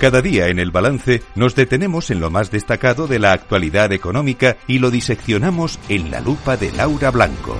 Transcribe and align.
Cada 0.00 0.20
día 0.20 0.48
en 0.48 0.58
el 0.58 0.70
balance 0.70 1.22
nos 1.34 1.54
detenemos 1.54 2.10
en 2.10 2.20
lo 2.20 2.28
más 2.28 2.50
destacado 2.50 3.06
de 3.06 3.18
la 3.18 3.32
actualidad 3.32 3.92
económica 3.92 4.58
y 4.66 4.78
lo 4.78 4.90
diseccionamos 4.90 5.78
en 5.88 6.10
la 6.10 6.20
lupa 6.20 6.58
de 6.58 6.70
Laura 6.72 7.10
Blanco. 7.10 7.56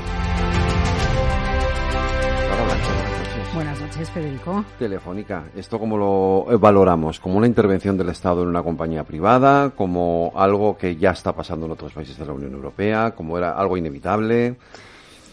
Buenas 3.54 3.80
noches, 3.80 4.10
Federico. 4.10 4.66
Telefónica, 4.78 5.44
¿esto 5.56 5.78
cómo 5.78 5.96
lo 5.96 6.58
valoramos? 6.58 7.20
¿Como 7.20 7.38
una 7.38 7.46
intervención 7.46 7.96
del 7.96 8.10
Estado 8.10 8.42
en 8.42 8.48
una 8.48 8.62
compañía 8.62 9.02
privada? 9.04 9.70
¿Como 9.70 10.32
algo 10.36 10.76
que 10.76 10.96
ya 10.96 11.12
está 11.12 11.32
pasando 11.32 11.64
en 11.64 11.72
otros 11.72 11.94
países 11.94 12.18
de 12.18 12.26
la 12.26 12.34
Unión 12.34 12.52
Europea? 12.52 13.12
¿Como 13.12 13.38
era 13.38 13.52
algo 13.52 13.78
inevitable? 13.78 14.56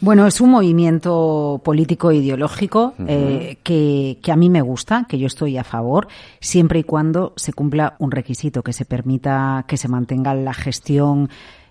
Bueno, 0.03 0.27
es 0.27 0.41
un 0.41 0.49
movimiento 0.49 1.61
político 1.63 2.11
e 2.11 2.17
ideológico 2.17 2.93
eh, 3.07 3.55
que, 3.63 4.19
que, 4.21 4.31
a 4.33 4.35
mí 4.35 4.49
me 4.49 4.61
gusta, 4.61 5.05
que 5.07 5.17
yo 5.17 5.27
estoy 5.27 5.57
a 5.57 5.63
favor, 5.63 6.09
siempre 6.41 6.79
y 6.79 6.83
cuando 6.83 7.31
se 7.37 7.53
cumpla 7.53 7.95
un 7.99 8.11
requisito, 8.11 8.63
que 8.63 8.73
se 8.73 8.83
permita 8.83 9.63
que 9.65 9.77
se 9.77 9.87
mantenga 9.87 10.35
la 10.35 10.53
gestión 10.53 11.29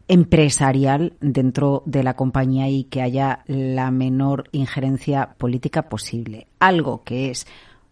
empresarial 0.08 1.12
dentro 1.20 1.82
de 1.84 2.02
la 2.04 2.16
compañía 2.16 2.70
y 2.70 2.84
que 2.84 3.02
haya 3.02 3.40
la 3.48 3.90
menor 3.90 4.44
injerencia 4.52 5.34
política 5.36 5.90
posible. 5.90 6.46
Algo 6.58 7.02
que 7.04 7.28
es 7.28 7.46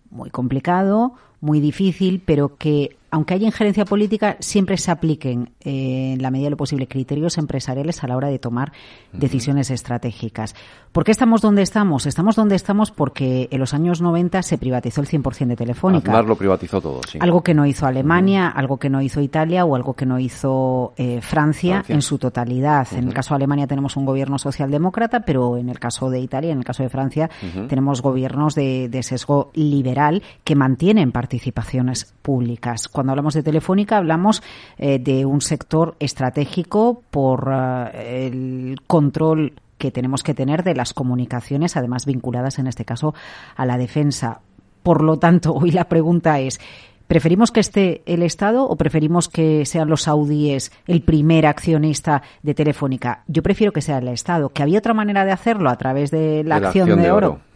muy 0.09 0.31
complicado, 0.31 1.17
muy 1.41 1.61
difícil, 1.61 2.23
pero 2.25 2.57
que 2.57 2.97
aunque 3.11 3.35
haya 3.35 3.47
injerencia 3.47 3.85
política, 3.85 4.37
siempre 4.41 4.77
se 4.77 4.91
apliquen, 4.91 5.51
eh, 5.65 6.13
en 6.15 6.23
la 6.23 6.31
medida 6.31 6.47
de 6.47 6.51
lo 6.51 6.57
posible, 6.57 6.87
criterios 6.87 7.39
empresariales 7.39 8.03
a 8.05 8.07
la 8.07 8.17
hora 8.17 8.29
de 8.29 8.39
tomar 8.39 8.73
decisiones 9.13 9.71
estratégicas. 9.71 10.55
¿Por 10.93 11.05
qué 11.05 11.11
estamos 11.11 11.41
donde 11.41 11.63
estamos? 11.63 12.07
Estamos 12.07 12.37
donde 12.37 12.55
estamos 12.55 12.91
porque 12.91 13.49
en 13.51 13.59
los 13.59 13.75
años 13.75 14.01
90 14.01 14.43
se 14.43 14.59
privatizó 14.59 15.01
el 15.01 15.09
100% 15.09 15.49
de 15.49 15.57
Telefónica. 15.57 16.13
Aznar 16.13 16.27
lo 16.27 16.37
privatizó 16.37 16.81
todo, 16.81 17.01
sí. 17.09 17.19
Algo 17.21 17.43
que 17.43 17.55
no 17.55 17.67
hizo 17.67 17.87
Alemania, 17.87 18.49
algo 18.49 18.79
que 18.79 18.91
no 18.91 19.03
hizo 19.03 19.21
Italia 19.21 19.65
o 19.65 19.75
algo 19.75 19.95
que 19.95 20.07
no 20.07 20.19
hizo 20.19 20.93
eh, 20.97 21.21
Francia, 21.21 21.77
Francia. 21.77 21.95
en 21.95 22.03
su 22.03 22.19
totalidad. 22.19 22.87
En 22.93 23.09
el 23.09 23.15
caso 23.15 23.35
de 23.35 23.37
Alemania 23.37 23.67
tenemos 23.67 23.97
un 23.97 24.05
gobierno 24.05 24.39
socialdemócrata, 24.39 25.21
pero 25.21 25.57
en 25.57 25.69
el 25.69 25.79
caso 25.79 26.11
de 26.11 26.21
Italia, 26.21 26.53
en 26.53 26.59
el 26.59 26.65
caso 26.65 26.83
de 26.83 26.89
Francia, 26.89 27.31
tenemos 27.69 28.03
gobiernos 28.03 28.55
de, 28.55 28.89
de 28.89 29.03
sesgo 29.03 29.51
liberal 29.55 30.23
que 30.45 30.55
mantienen 30.55 31.13
participaciones 31.31 32.13
públicas. 32.23 32.89
Cuando 32.89 33.13
hablamos 33.13 33.35
de 33.35 33.45
Telefónica 33.45 33.99
hablamos 33.99 34.43
eh, 34.79 34.99
de 34.99 35.25
un 35.25 35.41
sector 35.41 35.95
estratégico 36.01 37.05
por 37.09 37.53
eh, 37.53 38.27
el 38.27 38.81
control 38.89 39.53
que 39.79 39.93
tenemos 39.93 40.25
que 40.25 40.35
tener 40.35 40.65
de 40.65 40.75
las 40.75 40.93
comunicaciones, 40.93 41.77
además 41.77 42.05
vinculadas 42.05 42.59
en 42.59 42.67
este 42.67 42.85
caso 42.85 43.15
a 43.55 43.65
la 43.65 43.79
defensa. 43.79 44.41
Por 44.83 45.05
lo 45.05 45.21
tanto, 45.21 45.55
hoy 45.55 45.71
la 45.71 45.85
pregunta 45.85 46.41
es, 46.41 46.61
¿preferimos 47.07 47.53
que 47.53 47.61
esté 47.61 48.03
el 48.07 48.25
Estado 48.25 48.65
o 48.65 48.75
preferimos 48.75 49.29
que 49.29 49.65
sean 49.67 49.89
los 49.89 50.03
saudíes 50.03 50.73
el 50.89 51.03
primer 51.03 51.47
accionista 51.47 52.23
de 52.43 52.55
Telefónica? 52.55 53.23
Yo 53.29 53.45
prefiero 53.45 53.73
que 53.73 53.83
sea 53.83 53.99
el 53.99 54.09
Estado. 54.09 54.49
¿Que 54.49 54.65
había 54.65 54.81
otra 54.81 54.95
manera 54.95 55.25
de 55.25 55.31
hacerlo 55.31 55.71
a 55.71 55.77
través 55.77 56.11
de 56.11 56.43
la, 56.43 56.57
De 56.57 56.61
la 56.63 56.67
acción, 56.67 56.89
acción 56.89 56.99
de, 56.99 57.05
de 57.05 57.13
oro? 57.13 57.29
oro. 57.29 57.50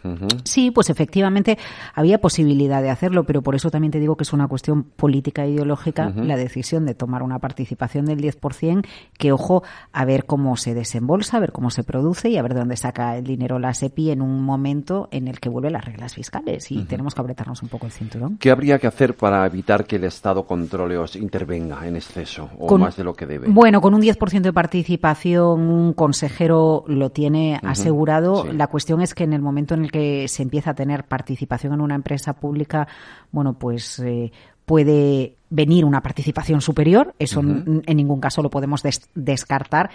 Sí, 0.44 0.70
pues 0.70 0.90
efectivamente 0.90 1.58
había 1.94 2.18
posibilidad 2.20 2.82
de 2.82 2.90
hacerlo, 2.90 3.24
pero 3.24 3.42
por 3.42 3.54
eso 3.54 3.70
también 3.70 3.90
te 3.90 4.00
digo 4.00 4.16
que 4.16 4.24
es 4.24 4.32
una 4.32 4.48
cuestión 4.48 4.82
política 4.84 5.44
e 5.44 5.50
ideológica 5.50 6.10
la 6.10 6.36
decisión 6.36 6.84
de 6.86 6.94
tomar 6.94 7.22
una 7.22 7.38
participación 7.38 8.04
del 8.06 8.20
10%, 8.20 8.84
que 9.18 9.32
ojo, 9.32 9.62
a 9.92 10.04
ver 10.04 10.24
cómo 10.26 10.56
se 10.56 10.74
desembolsa, 10.74 11.36
a 11.36 11.40
ver 11.40 11.52
cómo 11.52 11.70
se 11.70 11.84
produce 11.84 12.28
y 12.28 12.36
a 12.36 12.42
ver 12.42 12.54
de 12.54 12.60
dónde 12.60 12.76
saca 12.76 13.16
el 13.16 13.24
dinero 13.24 13.58
la 13.58 13.72
SEPI 13.74 14.10
en 14.10 14.22
un 14.22 14.42
momento 14.42 15.08
en 15.10 15.28
el 15.28 15.40
que 15.40 15.48
vuelven 15.48 15.72
las 15.72 15.84
reglas 15.84 16.14
fiscales 16.14 16.70
y 16.70 16.84
tenemos 16.84 17.14
que 17.14 17.20
apretarnos 17.20 17.62
un 17.62 17.68
poco 17.68 17.86
el 17.86 17.92
cinturón. 17.92 18.36
¿Qué 18.38 18.50
habría 18.50 18.78
que 18.78 18.86
hacer 18.86 19.14
para 19.16 19.46
evitar 19.46 19.84
que 19.86 19.96
el 19.96 20.04
Estado 20.04 20.44
controle 20.44 20.96
o 20.98 21.04
intervenga 21.18 21.86
en 21.86 21.96
exceso 21.96 22.50
o 22.58 22.66
Con- 22.66 22.80
más 22.82 22.96
de 22.96 23.04
lo 23.04 23.14
que 23.14 23.26
debe? 23.26 23.48
Bueno, 23.48 23.80
con 23.80 23.94
un 23.94 24.00
10% 24.02 24.42
de 24.42 24.52
participación, 24.52 25.60
un 25.68 25.92
consejero 25.92 26.84
lo 26.86 27.10
tiene 27.10 27.58
asegurado. 27.62 28.44
sí. 28.44 28.52
La 28.56 28.66
cuestión 28.68 29.00
es 29.00 29.14
que 29.14 29.24
en 29.24 29.32
el 29.32 29.42
momento 29.42 29.74
en 29.74 29.84
el 29.84 29.90
que 29.94 30.26
se 30.26 30.42
empieza 30.42 30.70
a 30.70 30.74
tener 30.74 31.04
participación 31.04 31.72
en 31.74 31.80
una 31.80 31.94
empresa 31.94 32.32
pública, 32.32 32.88
bueno, 33.30 33.52
pues 33.54 34.00
eh, 34.00 34.32
puede 34.64 35.36
venir 35.50 35.84
una 35.84 36.02
participación 36.02 36.60
superior. 36.60 37.14
Eso 37.20 37.40
en 37.40 37.96
ningún 37.96 38.18
caso 38.18 38.42
lo 38.42 38.50
podemos 38.50 38.82
des- 38.82 39.08
descartar. 39.14 39.90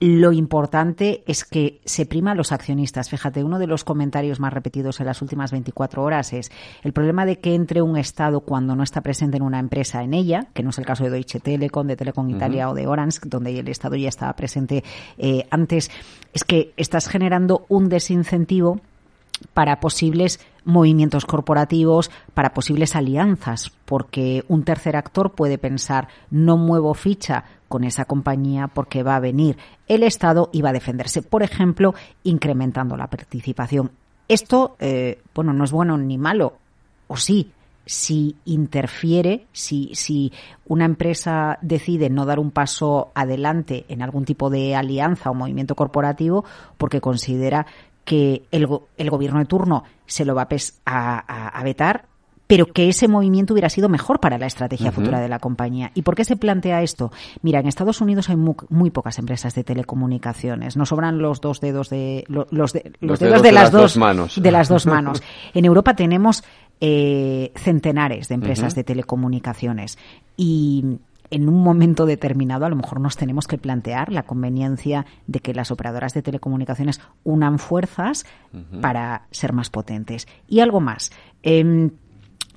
Lo 0.00 0.32
importante 0.32 1.22
es 1.26 1.44
que 1.44 1.80
se 1.84 2.06
prima 2.06 2.32
a 2.32 2.34
los 2.34 2.50
accionistas. 2.50 3.08
Fíjate, 3.08 3.44
uno 3.44 3.58
de 3.60 3.68
los 3.68 3.84
comentarios 3.84 4.40
más 4.40 4.52
repetidos 4.52 4.98
en 5.00 5.06
las 5.06 5.22
últimas 5.22 5.52
24 5.52 6.02
horas 6.02 6.32
es 6.32 6.50
el 6.82 6.92
problema 6.92 7.24
de 7.24 7.38
que 7.38 7.54
entre 7.54 7.82
un 7.82 7.96
Estado 7.96 8.40
cuando 8.40 8.74
no 8.74 8.82
está 8.82 9.00
presente 9.00 9.36
en 9.36 9.44
una 9.44 9.60
empresa 9.60 10.02
en 10.02 10.12
ella, 10.14 10.46
que 10.54 10.62
no 10.64 10.70
es 10.70 10.78
el 10.78 10.86
caso 10.86 11.04
de 11.04 11.10
Deutsche 11.10 11.38
Telekom, 11.40 11.86
de 11.86 11.96
Telecom 11.96 12.28
Italia 12.30 12.68
o 12.70 12.74
de 12.74 12.86
Orange, 12.88 13.20
donde 13.26 13.56
el 13.58 13.68
Estado 13.68 13.94
ya 13.96 14.08
estaba 14.08 14.32
presente 14.34 14.82
eh, 15.18 15.46
antes, 15.50 15.88
es 16.32 16.42
que 16.44 16.72
estás 16.76 17.08
generando 17.08 17.64
un 17.68 17.88
desincentivo 17.88 18.80
para 19.54 19.80
posibles 19.80 20.40
movimientos 20.64 21.26
corporativos, 21.26 22.10
para 22.34 22.54
posibles 22.54 22.94
alianzas, 22.96 23.72
porque 23.84 24.44
un 24.48 24.64
tercer 24.64 24.96
actor 24.96 25.32
puede 25.32 25.58
pensar 25.58 26.08
no 26.30 26.56
muevo 26.56 26.94
ficha 26.94 27.44
con 27.68 27.84
esa 27.84 28.04
compañía 28.04 28.68
porque 28.68 29.02
va 29.02 29.16
a 29.16 29.20
venir 29.20 29.56
el 29.88 30.02
Estado 30.02 30.50
y 30.52 30.62
va 30.62 30.70
a 30.70 30.74
defenderse, 30.74 31.22
por 31.22 31.42
ejemplo, 31.42 31.94
incrementando 32.22 32.96
la 32.96 33.08
participación. 33.08 33.90
Esto, 34.28 34.76
eh, 34.78 35.20
bueno, 35.34 35.52
no 35.52 35.64
es 35.64 35.72
bueno 35.72 35.98
ni 35.98 36.18
malo, 36.18 36.54
o 37.08 37.16
sí, 37.16 37.52
si 37.84 38.36
interfiere, 38.44 39.46
si, 39.52 39.90
si 39.94 40.32
una 40.66 40.84
empresa 40.84 41.58
decide 41.62 42.10
no 42.10 42.26
dar 42.26 42.38
un 42.38 42.50
paso 42.50 43.10
adelante 43.14 43.84
en 43.88 44.02
algún 44.02 44.24
tipo 44.24 44.50
de 44.50 44.76
alianza 44.76 45.30
o 45.30 45.34
movimiento 45.34 45.74
corporativo 45.74 46.44
porque 46.78 47.00
considera 47.00 47.66
que 48.04 48.42
el, 48.50 48.68
el 48.96 49.10
gobierno 49.10 49.38
de 49.38 49.44
turno 49.46 49.84
se 50.06 50.24
lo 50.24 50.34
va 50.34 50.42
a, 50.42 50.48
a- 50.86 51.48
a- 51.48 51.62
vetar, 51.62 52.06
pero 52.46 52.66
que 52.66 52.88
ese 52.88 53.08
movimiento 53.08 53.54
hubiera 53.54 53.70
sido 53.70 53.88
mejor 53.88 54.20
para 54.20 54.36
la 54.36 54.46
estrategia 54.46 54.92
futura 54.92 55.20
de 55.20 55.28
la 55.28 55.38
compañía. 55.38 55.90
¿Y 55.94 56.02
por 56.02 56.14
qué 56.14 56.24
se 56.24 56.36
plantea 56.36 56.82
esto? 56.82 57.10
Mira, 57.40 57.60
en 57.60 57.66
Estados 57.66 58.00
Unidos 58.02 58.28
hay 58.28 58.36
mu- 58.36 58.56
muy, 58.68 58.90
pocas 58.90 59.18
empresas 59.18 59.54
de 59.54 59.64
telecomunicaciones. 59.64 60.76
No 60.76 60.84
sobran 60.84 61.18
los 61.18 61.40
dos 61.40 61.60
dedos 61.60 61.88
de 61.88 62.24
lo- 62.28 62.46
los, 62.50 62.72
de- 62.74 62.92
los 63.00 63.18
dedos, 63.20 63.42
de, 63.42 63.52
las, 63.52 63.70
dos 63.72 63.96
manos. 63.96 64.42
de 64.42 64.50
las 64.50 64.68
dos 64.68 64.84
manos. 64.94 65.22
En 65.54 65.64
Europa 65.64 65.94
tenemos 65.94 66.44
eh, 66.80 67.52
centenares 67.56 68.28
de 68.28 68.34
empresas 68.34 68.74
de 68.74 68.84
telecomunicaciones 68.84 69.96
y 70.36 70.98
en 71.32 71.48
un 71.48 71.62
momento 71.62 72.06
determinado 72.06 72.66
a 72.66 72.68
lo 72.68 72.76
mejor 72.76 73.00
nos 73.00 73.16
tenemos 73.16 73.46
que 73.48 73.58
plantear 73.58 74.12
la 74.12 74.22
conveniencia 74.22 75.06
de 75.26 75.40
que 75.40 75.54
las 75.54 75.70
operadoras 75.70 76.12
de 76.12 76.22
telecomunicaciones 76.22 77.00
unan 77.24 77.58
fuerzas 77.58 78.26
para 78.80 79.26
ser 79.30 79.54
más 79.54 79.70
potentes. 79.70 80.28
Y 80.46 80.60
algo 80.60 80.80
más. 80.80 81.10
Em, 81.42 81.90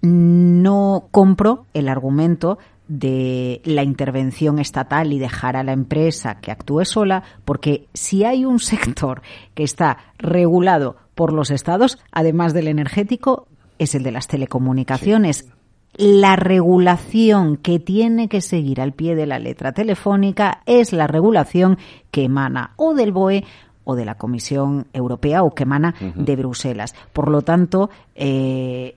no 0.01 1.07
compro 1.11 1.65
el 1.73 1.87
argumento 1.87 2.59
de 2.89 3.61
la 3.63 3.83
intervención 3.83 4.59
estatal 4.59 5.13
y 5.13 5.19
dejar 5.19 5.55
a 5.55 5.63
la 5.63 5.71
empresa 5.71 6.39
que 6.41 6.51
actúe 6.51 6.83
sola, 6.85 7.23
porque 7.45 7.87
si 7.93 8.25
hay 8.25 8.45
un 8.45 8.59
sector 8.59 9.21
que 9.55 9.63
está 9.63 9.97
regulado 10.17 10.97
por 11.15 11.31
los 11.31 11.49
estados, 11.49 11.97
además 12.11 12.53
del 12.53 12.67
energético, 12.67 13.47
es 13.79 13.95
el 13.95 14.03
de 14.03 14.11
las 14.11 14.27
telecomunicaciones. 14.27 15.49
La 15.97 16.35
regulación 16.35 17.55
que 17.55 17.79
tiene 17.79 18.27
que 18.27 18.41
seguir 18.41 18.81
al 18.81 18.91
pie 18.91 19.15
de 19.15 19.25
la 19.25 19.39
letra 19.39 19.71
telefónica 19.71 20.61
es 20.65 20.91
la 20.91 21.07
regulación 21.07 21.77
que 22.11 22.25
emana 22.25 22.71
o 22.75 22.93
del 22.93 23.13
BOE 23.13 23.45
o 23.85 23.95
de 23.95 24.03
la 24.03 24.15
Comisión 24.15 24.87
Europea 24.91 25.43
o 25.43 25.53
que 25.53 25.63
emana 25.63 25.95
de 26.15 26.35
Bruselas. 26.35 26.95
Por 27.13 27.29
lo 27.29 27.43
tanto, 27.43 27.89
eh, 28.15 28.95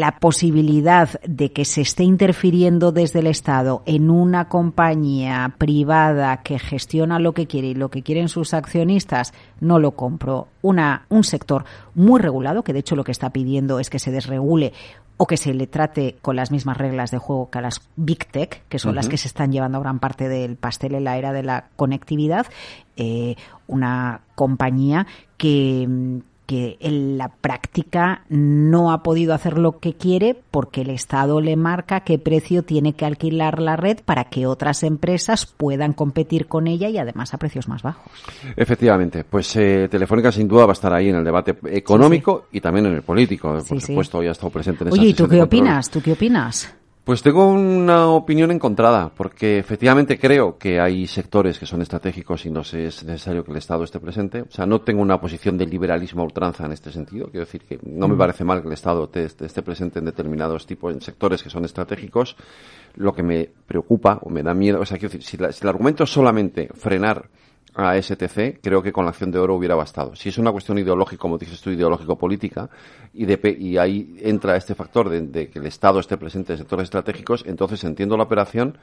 la 0.00 0.18
posibilidad 0.18 1.20
de 1.22 1.52
que 1.52 1.64
se 1.64 1.82
esté 1.82 2.02
interfiriendo 2.02 2.92
desde 2.92 3.20
el 3.20 3.26
Estado 3.28 3.82
en 3.84 4.10
una 4.10 4.48
compañía 4.48 5.54
privada 5.58 6.38
que 6.42 6.58
gestiona 6.58 7.18
lo 7.20 7.34
que 7.34 7.46
quiere 7.46 7.68
y 7.68 7.74
lo 7.74 7.90
que 7.90 8.02
quieren 8.02 8.28
sus 8.28 8.54
accionistas, 8.54 9.32
no 9.60 9.78
lo 9.78 9.92
compro. 9.92 10.48
Una, 10.62 11.04
un 11.10 11.22
sector 11.22 11.64
muy 11.94 12.18
regulado, 12.18 12.64
que 12.64 12.72
de 12.72 12.80
hecho 12.80 12.96
lo 12.96 13.04
que 13.04 13.12
está 13.12 13.30
pidiendo 13.30 13.78
es 13.78 13.90
que 13.90 13.98
se 13.98 14.10
desregule 14.10 14.72
o 15.18 15.26
que 15.26 15.36
se 15.36 15.54
le 15.54 15.66
trate 15.66 16.16
con 16.20 16.36
las 16.36 16.50
mismas 16.50 16.76
reglas 16.76 17.10
de 17.10 17.18
juego 17.18 17.50
que 17.50 17.58
a 17.58 17.62
las 17.62 17.80
Big 17.96 18.26
Tech, 18.26 18.62
que 18.68 18.78
son 18.78 18.94
las 18.94 19.08
que 19.08 19.16
se 19.16 19.28
están 19.28 19.50
llevando 19.50 19.80
gran 19.80 19.98
parte 19.98 20.28
del 20.28 20.56
pastel 20.56 20.94
en 20.94 21.04
la 21.04 21.16
era 21.16 21.32
de 21.32 21.42
la 21.42 21.68
conectividad, 21.76 22.46
eh, 22.96 23.36
una 23.66 24.20
compañía 24.34 25.06
que, 25.38 25.86
mm, 25.88 26.18
que 26.46 26.76
en 26.80 27.18
la 27.18 27.28
práctica 27.28 28.22
no 28.28 28.92
ha 28.92 29.02
podido 29.02 29.34
hacer 29.34 29.58
lo 29.58 29.78
que 29.78 29.94
quiere 29.94 30.36
porque 30.50 30.82
el 30.82 30.90
Estado 30.90 31.40
le 31.40 31.56
marca 31.56 32.00
qué 32.00 32.18
precio 32.18 32.62
tiene 32.62 32.94
que 32.94 33.04
alquilar 33.04 33.60
la 33.60 33.76
red 33.76 33.98
para 34.04 34.24
que 34.24 34.46
otras 34.46 34.82
empresas 34.82 35.46
puedan 35.46 35.92
competir 35.92 36.46
con 36.46 36.68
ella 36.68 36.88
y 36.88 36.98
además 36.98 37.34
a 37.34 37.38
precios 37.38 37.68
más 37.68 37.82
bajos. 37.82 38.10
Efectivamente, 38.56 39.24
pues 39.24 39.54
eh, 39.56 39.88
Telefónica 39.90 40.30
sin 40.30 40.48
duda 40.48 40.66
va 40.66 40.72
a 40.72 40.74
estar 40.74 40.92
ahí 40.92 41.08
en 41.08 41.16
el 41.16 41.24
debate 41.24 41.56
económico 41.70 42.46
y 42.52 42.60
también 42.60 42.86
en 42.86 42.94
el 42.94 43.02
político. 43.02 43.52
Por 43.52 43.62
sí. 43.62 43.80
supuesto, 43.80 44.22
ya 44.22 44.30
ha 44.30 44.32
estado 44.32 44.50
presente 44.50 44.84
en 44.84 44.92
Oye, 44.92 45.08
¿y 45.08 45.14
tú 45.14 45.28
qué 45.28 45.42
opinas? 45.42 45.90
¿Tú 45.90 46.00
qué 46.00 46.12
opinas? 46.12 46.72
Pues 47.06 47.22
tengo 47.22 47.46
una 47.46 48.08
opinión 48.08 48.50
encontrada, 48.50 49.12
porque 49.16 49.60
efectivamente 49.60 50.18
creo 50.18 50.58
que 50.58 50.80
hay 50.80 51.06
sectores 51.06 51.56
que 51.56 51.64
son 51.64 51.80
estratégicos 51.80 52.44
y 52.46 52.50
no 52.50 52.62
es 52.62 53.04
necesario 53.04 53.44
que 53.44 53.52
el 53.52 53.58
Estado 53.58 53.84
esté 53.84 54.00
presente. 54.00 54.42
O 54.42 54.50
sea, 54.50 54.66
no 54.66 54.80
tengo 54.80 55.02
una 55.02 55.20
posición 55.20 55.56
de 55.56 55.66
liberalismo 55.66 56.22
a 56.22 56.24
ultranza 56.24 56.66
en 56.66 56.72
este 56.72 56.90
sentido. 56.90 57.28
Quiero 57.30 57.46
decir 57.46 57.62
que 57.62 57.78
no 57.84 58.08
me 58.08 58.16
parece 58.16 58.42
mal 58.42 58.60
que 58.60 58.66
el 58.66 58.74
Estado 58.74 59.08
esté 59.14 59.62
presente 59.62 60.00
en 60.00 60.04
determinados 60.04 60.66
tipos, 60.66 60.92
en 60.92 61.00
sectores 61.00 61.44
que 61.44 61.48
son 61.48 61.64
estratégicos. 61.64 62.36
Lo 62.96 63.12
que 63.12 63.22
me 63.22 63.50
preocupa 63.68 64.18
o 64.22 64.28
me 64.28 64.42
da 64.42 64.52
miedo, 64.52 64.80
o 64.80 64.84
sea, 64.84 64.98
quiero 64.98 65.12
decir, 65.12 65.22
si, 65.22 65.36
si 65.36 65.62
el 65.62 65.68
argumento 65.68 66.02
es 66.02 66.10
solamente 66.10 66.70
frenar 66.74 67.28
a 67.76 68.00
STC, 68.00 68.60
creo 68.62 68.82
que 68.82 68.92
con 68.92 69.04
la 69.04 69.10
acción 69.10 69.30
de 69.30 69.38
oro 69.38 69.54
hubiera 69.54 69.74
bastado. 69.74 70.16
Si 70.16 70.30
es 70.30 70.38
una 70.38 70.50
cuestión 70.50 70.78
ideológica, 70.78 71.20
como 71.20 71.36
dices 71.36 71.60
tú, 71.60 71.70
ideológico-política, 71.70 72.70
y, 73.12 73.26
y 73.66 73.76
ahí 73.76 74.16
entra 74.20 74.56
este 74.56 74.74
factor 74.74 75.10
de, 75.10 75.20
de, 75.20 75.48
que 75.48 75.58
el 75.58 75.66
Estado 75.66 76.00
esté 76.00 76.16
presente 76.16 76.54
en 76.54 76.58
sectores 76.58 76.84
estratégicos, 76.84 77.44
entonces 77.46 77.84
entiendo 77.84 78.16
la 78.16 78.24
operación 78.24 78.78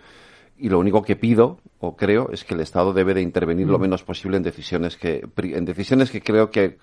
y 0.58 0.70
lo 0.70 0.80
único 0.80 1.02
que 1.02 1.16
pido 1.16 1.60
o 1.80 1.96
creo 1.98 2.30
es 2.32 2.46
que 2.46 2.54
el 2.54 2.62
Estado 2.62 2.94
debe 2.94 3.14
de 3.14 3.22
intervenir 3.22 3.68
lo 3.68 3.78
mm. 3.78 3.82
menos 3.82 4.04
posible 4.04 4.38
en 4.38 4.44
decisiones 4.44 4.96
que 4.96 5.28
en 5.36 5.66
decisiones 5.66 6.10
que 6.10 6.22
creo 6.22 6.50
que, 6.50 6.78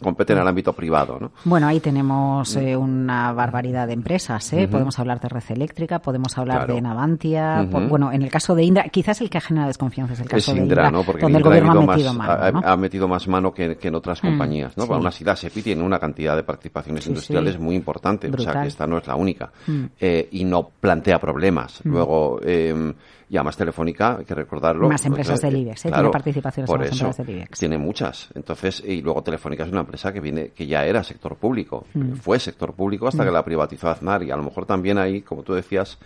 competen 0.00 0.38
al 0.38 0.46
ámbito 0.46 0.72
privado 0.72 1.18
¿no? 1.18 1.32
bueno 1.44 1.66
ahí 1.66 1.80
tenemos 1.80 2.54
mm. 2.54 2.58
eh, 2.60 2.76
una 2.76 3.32
barbaridad 3.32 3.86
de 3.86 3.94
empresas 3.94 4.52
¿eh? 4.52 4.68
podemos 4.68 4.98
hablar 4.98 5.20
de 5.20 5.28
Red 5.28 5.42
Eléctrica 5.48 5.98
podemos 5.98 6.36
hablar 6.38 6.66
de 6.66 6.80
Navantia 6.80 7.62
bueno 7.88 8.12
en 8.12 8.22
el 8.22 8.30
caso 8.30 8.54
de 8.54 8.64
Indra 8.64 8.84
quizás 8.84 9.20
el 9.20 9.30
que 9.30 9.38
ha 9.38 9.40
generado 9.40 9.68
desconfianza 9.68 10.12
es 10.12 10.20
el 10.20 10.28
caso 10.28 10.54
de 10.54 10.60
Indra 10.60 10.90
¿no? 10.90 11.02
porque 11.02 11.22
donde 11.22 11.38
el 11.38 11.44
gobierno 11.44 11.72
ha 11.72 11.86
metido 11.86 12.14
mano 12.14 12.62
ha, 12.64 12.76
metido 12.76 13.08
más 13.08 13.26
mano 13.26 13.52
que, 13.52 13.78
en 13.80 13.94
otras 13.94 14.22
mm. 14.22 14.26
compañías 14.26 14.76
¿no? 14.76 14.86
Para 14.86 15.00
una 15.00 15.10
ciudad 15.10 15.34
SEPI 15.34 15.62
tiene 15.62 15.82
una 15.82 15.98
cantidad 15.98 16.36
de 16.36 16.44
participaciones 16.44 17.06
industriales 17.06 17.58
muy 17.58 17.74
importante 17.74 18.30
o 18.30 18.38
sea 18.38 18.62
que 18.62 18.68
esta 18.68 18.86
no 18.86 18.98
es 18.98 19.06
la 19.06 19.16
única 19.16 19.50
eh, 19.98 20.28
y 20.30 20.44
no 20.44 20.70
plantea 20.78 21.18
problemas 21.18 21.80
luego 21.84 22.38
eh, 22.44 22.92
y 23.28 23.36
además 23.36 23.56
Telefónica, 23.56 24.18
hay 24.18 24.24
que 24.24 24.34
recordarlo. 24.34 24.88
Más 24.88 25.04
empresas 25.04 25.40
del 25.40 25.56
IBEX, 25.56 25.86
¿eh? 25.86 25.92
tiene 25.92 26.10
participaciones 26.10 26.70
por 26.70 26.82
eso, 26.82 27.06
empresas 27.06 27.26
del 27.26 27.36
IBEX. 27.36 27.58
Tiene 27.58 27.78
muchas. 27.78 28.28
Entonces, 28.34 28.82
y 28.86 29.02
luego 29.02 29.22
Telefónica 29.22 29.64
es 29.64 29.70
una 29.70 29.80
empresa 29.80 30.12
que 30.12 30.20
viene, 30.20 30.50
que 30.50 30.66
ya 30.66 30.84
era 30.84 31.02
sector 31.02 31.36
público. 31.36 31.86
Mm. 31.94 32.12
Fue 32.14 32.38
sector 32.38 32.72
público 32.74 33.08
hasta 33.08 33.24
que 33.24 33.30
mm. 33.30 33.34
la 33.34 33.44
privatizó 33.44 33.88
Aznar 33.88 34.22
y 34.22 34.30
a 34.30 34.36
lo 34.36 34.44
mejor 34.44 34.64
también 34.64 34.98
ahí, 34.98 35.22
como 35.22 35.42
tú 35.42 35.54
decías, 35.54 35.98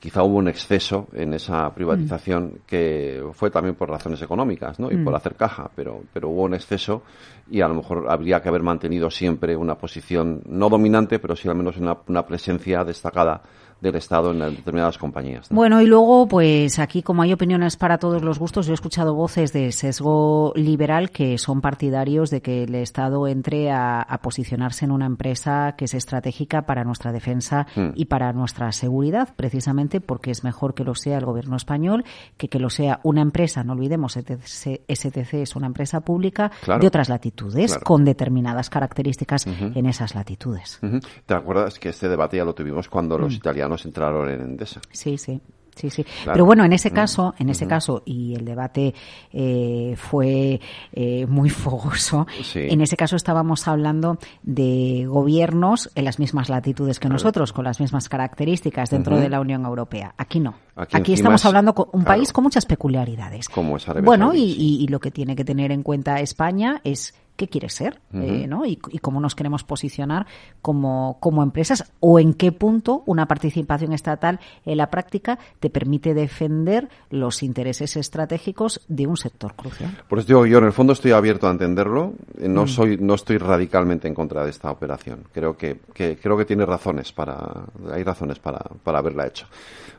quizá 0.00 0.24
hubo 0.24 0.38
un 0.38 0.48
exceso 0.48 1.08
en 1.12 1.34
esa 1.34 1.72
privatización 1.72 2.44
mm. 2.44 2.58
que 2.66 3.22
fue 3.32 3.50
también 3.50 3.76
por 3.76 3.88
razones 3.88 4.20
económicas, 4.20 4.80
¿no? 4.80 4.90
Y 4.90 4.96
por 4.96 5.14
hacer 5.14 5.36
caja, 5.36 5.70
pero, 5.76 6.02
pero 6.12 6.30
hubo 6.30 6.42
un 6.42 6.54
exceso 6.54 7.04
y 7.48 7.60
a 7.60 7.68
lo 7.68 7.74
mejor 7.74 8.06
habría 8.08 8.40
que 8.40 8.48
haber 8.48 8.62
mantenido 8.62 9.10
siempre 9.10 9.54
una 9.56 9.76
posición 9.76 10.42
no 10.46 10.68
dominante, 10.68 11.20
pero 11.20 11.36
sí 11.36 11.48
al 11.48 11.54
menos 11.54 11.76
una, 11.76 11.96
una 12.08 12.26
presencia 12.26 12.82
destacada 12.82 13.42
del 13.80 13.96
Estado 13.96 14.30
en 14.30 14.38
determinadas 14.38 14.98
compañías. 14.98 15.48
Bueno, 15.50 15.80
y 15.80 15.86
luego, 15.86 16.26
pues 16.28 16.78
aquí, 16.78 17.02
como 17.02 17.22
hay 17.22 17.32
opiniones 17.32 17.76
para 17.76 17.98
todos 17.98 18.22
los 18.22 18.38
gustos, 18.38 18.66
yo 18.66 18.72
he 18.72 18.74
escuchado 18.74 19.14
voces 19.14 19.52
de 19.52 19.72
sesgo 19.72 20.52
liberal 20.54 21.10
que 21.10 21.38
son 21.38 21.60
partidarios 21.60 22.30
de 22.30 22.42
que 22.42 22.64
el 22.64 22.74
Estado 22.74 23.26
entre 23.26 23.70
a, 23.70 24.06
posicionarse 24.22 24.84
en 24.84 24.90
una 24.90 25.06
empresa 25.06 25.74
que 25.78 25.86
es 25.86 25.94
estratégica 25.94 26.62
para 26.62 26.84
nuestra 26.84 27.10
defensa 27.10 27.66
mm. 27.74 27.90
y 27.94 28.04
para 28.04 28.32
nuestra 28.32 28.70
seguridad, 28.72 29.34
precisamente 29.34 30.00
porque 30.00 30.30
es 30.30 30.44
mejor 30.44 30.74
que 30.74 30.84
lo 30.84 30.94
sea 30.94 31.16
el 31.18 31.24
gobierno 31.24 31.56
español 31.56 32.04
que 32.36 32.48
que 32.48 32.58
lo 32.58 32.68
sea 32.68 33.00
una 33.02 33.22
empresa, 33.22 33.64
no 33.64 33.72
olvidemos, 33.72 34.12
STC 34.12 35.34
es 35.34 35.56
una 35.56 35.68
empresa 35.68 36.00
pública 36.00 36.50
de 36.66 36.86
otras 36.86 37.08
latitudes, 37.08 37.78
con 37.78 38.04
determinadas 38.04 38.68
características 38.68 39.46
en 39.46 39.86
esas 39.86 40.14
latitudes. 40.14 40.80
¿Te 41.24 41.34
acuerdas 41.34 41.78
que 41.78 41.90
este 41.90 42.08
debate 42.08 42.36
ya 42.36 42.44
lo 42.44 42.54
tuvimos 42.54 42.88
cuando 42.88 43.16
los 43.16 43.32
mm. 43.32 43.36
italianos 43.36 43.69
nos 43.70 43.84
entraron 43.86 44.28
en 44.28 44.40
Endesa. 44.40 44.80
Sí, 44.92 45.16
sí. 45.16 45.40
Sí, 45.80 45.88
sí. 45.88 46.04
Pero 46.26 46.44
bueno, 46.44 46.64
en 46.64 46.72
ese 46.72 46.90
mm. 46.90 46.94
caso, 46.94 47.34
en 47.38 47.48
ese 47.48 47.66
caso, 47.66 48.02
y 48.04 48.34
el 48.34 48.44
debate 48.44 48.94
eh, 49.32 49.94
fue 49.96 50.60
eh, 50.92 51.26
muy 51.26 51.48
fogoso, 51.50 52.26
en 52.54 52.80
ese 52.80 52.96
caso 52.96 53.16
estábamos 53.16 53.66
hablando 53.66 54.18
de 54.42 55.06
gobiernos 55.06 55.90
en 55.94 56.04
las 56.04 56.18
mismas 56.18 56.48
latitudes 56.48 57.00
que 57.00 57.08
nosotros, 57.08 57.52
con 57.52 57.64
las 57.64 57.80
mismas 57.80 58.08
características 58.08 58.90
dentro 58.90 59.18
de 59.18 59.28
la 59.28 59.40
Unión 59.40 59.64
Europea. 59.64 60.14
Aquí 60.18 60.40
no. 60.40 60.54
Aquí, 60.76 61.14
estamos 61.14 61.44
hablando 61.44 61.72
de 61.72 61.84
un 61.92 62.04
país 62.04 62.32
con 62.32 62.44
muchas 62.44 62.66
peculiaridades. 62.66 63.48
Como 63.48 63.76
es 63.76 63.86
bueno, 64.02 64.34
y, 64.34 64.82
y 64.82 64.86
lo 64.88 64.98
que 64.98 65.10
tiene 65.10 65.36
que 65.36 65.44
tener 65.44 65.72
en 65.72 65.82
cuenta 65.82 66.20
España 66.20 66.80
es 66.84 67.14
qué 67.40 67.48
quiere 67.48 67.70
ser, 67.70 68.02
eh, 68.12 68.46
¿no? 68.46 68.66
Y, 68.66 68.76
cómo 68.76 69.18
nos 69.18 69.34
queremos 69.34 69.64
posicionar 69.64 70.26
como, 70.60 71.16
como 71.20 71.42
empresas 71.42 71.90
o 71.98 72.20
en 72.20 72.34
qué 72.34 72.52
punto 72.52 73.02
una 73.06 73.26
participación 73.26 73.94
estatal 73.94 74.40
en 74.66 74.76
la 74.76 74.90
práctica 74.90 75.38
te 75.58 75.70
permite 75.70 76.12
defender 76.12 76.90
los 77.08 77.42
intereses 77.42 77.96
estratégicos 77.96 78.82
de 78.88 79.06
un 79.06 79.16
sector 79.16 79.54
crucial. 79.54 79.96
Por 80.06 80.18
eso 80.18 80.28
digo, 80.28 80.44
yo 80.44 80.58
en 80.58 80.64
el 80.64 80.72
fondo 80.74 80.92
estoy 80.92 81.12
abierto 81.12 81.48
a 81.48 81.52
entenderlo. 81.52 82.12
Eh, 82.38 82.46
no 82.46 82.64
mm. 82.64 82.68
soy, 82.68 82.98
no 82.98 83.14
estoy 83.14 83.38
radicalmente 83.38 84.06
en 84.06 84.14
contra 84.14 84.44
de 84.44 84.50
esta 84.50 84.70
operación. 84.70 85.24
Creo 85.32 85.56
que, 85.56 85.78
creo 85.94 86.36
que 86.36 86.44
tiene 86.44 86.66
razones 86.66 87.10
para, 87.10 87.64
hay 87.90 88.02
razones 88.02 88.38
para, 88.38 88.58
para 88.84 88.98
haberla 88.98 89.26
hecho. 89.26 89.46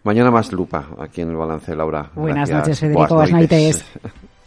Mañana 0.03 0.29
más 0.29 0.53
lupa 0.53 0.89
aquí 0.99 1.21
en 1.21 1.31
el 1.31 1.38
balance, 1.38 1.75
Laura. 1.75 2.11
Buenas 2.13 2.51
noches, 2.51 2.79
Federico 2.79 3.17